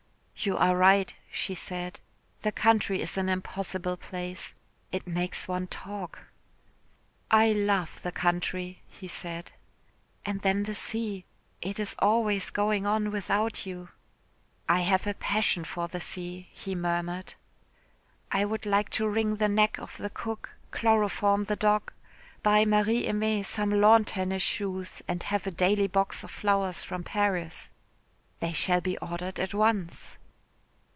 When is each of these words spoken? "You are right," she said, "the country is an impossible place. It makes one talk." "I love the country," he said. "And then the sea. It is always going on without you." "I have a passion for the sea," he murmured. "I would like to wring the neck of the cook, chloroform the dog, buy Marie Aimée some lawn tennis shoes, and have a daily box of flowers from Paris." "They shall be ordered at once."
"You 0.43 0.57
are 0.57 0.75
right," 0.75 1.13
she 1.31 1.53
said, 1.53 1.99
"the 2.41 2.51
country 2.51 2.99
is 2.99 3.15
an 3.15 3.29
impossible 3.29 3.95
place. 3.95 4.55
It 4.91 5.05
makes 5.05 5.47
one 5.47 5.67
talk." 5.67 6.29
"I 7.29 7.51
love 7.53 7.99
the 8.01 8.11
country," 8.11 8.81
he 8.87 9.07
said. 9.07 9.51
"And 10.25 10.41
then 10.41 10.63
the 10.63 10.73
sea. 10.73 11.25
It 11.61 11.77
is 11.77 11.95
always 11.99 12.49
going 12.49 12.87
on 12.87 13.11
without 13.11 13.67
you." 13.67 13.89
"I 14.67 14.79
have 14.79 15.05
a 15.05 15.13
passion 15.13 15.63
for 15.63 15.87
the 15.87 15.99
sea," 15.99 16.47
he 16.51 16.73
murmured. 16.73 17.35
"I 18.31 18.43
would 18.45 18.65
like 18.65 18.89
to 18.97 19.07
wring 19.07 19.35
the 19.35 19.47
neck 19.47 19.77
of 19.77 19.95
the 19.97 20.09
cook, 20.09 20.55
chloroform 20.71 21.43
the 21.43 21.55
dog, 21.55 21.93
buy 22.41 22.65
Marie 22.65 23.05
Aimée 23.05 23.45
some 23.45 23.69
lawn 23.69 24.05
tennis 24.05 24.41
shoes, 24.41 25.03
and 25.07 25.21
have 25.21 25.45
a 25.45 25.51
daily 25.51 25.85
box 25.85 26.23
of 26.23 26.31
flowers 26.31 26.81
from 26.81 27.03
Paris." 27.03 27.69
"They 28.39 28.53
shall 28.53 28.81
be 28.81 28.97
ordered 28.97 29.39
at 29.39 29.53
once." 29.53 30.17